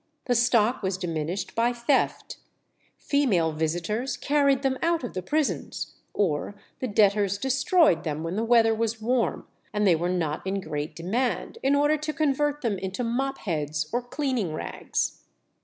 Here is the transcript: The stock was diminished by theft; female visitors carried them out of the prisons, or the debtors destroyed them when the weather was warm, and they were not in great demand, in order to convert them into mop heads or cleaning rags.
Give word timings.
The 0.25 0.33
stock 0.33 0.81
was 0.81 0.97
diminished 0.97 1.53
by 1.53 1.71
theft; 1.73 2.37
female 2.97 3.51
visitors 3.51 4.17
carried 4.17 4.63
them 4.63 4.79
out 4.81 5.03
of 5.03 5.13
the 5.13 5.21
prisons, 5.21 5.93
or 6.11 6.55
the 6.79 6.87
debtors 6.87 7.37
destroyed 7.37 8.03
them 8.03 8.23
when 8.23 8.35
the 8.35 8.43
weather 8.43 8.73
was 8.73 8.99
warm, 8.99 9.45
and 9.71 9.85
they 9.85 9.95
were 9.95 10.09
not 10.09 10.41
in 10.47 10.59
great 10.59 10.95
demand, 10.95 11.59
in 11.61 11.75
order 11.75 11.97
to 11.97 12.13
convert 12.13 12.61
them 12.61 12.79
into 12.79 13.03
mop 13.03 13.37
heads 13.37 13.89
or 13.93 14.01
cleaning 14.01 14.53
rags. 14.55 15.19